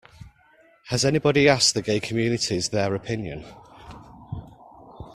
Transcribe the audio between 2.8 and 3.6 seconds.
opinion?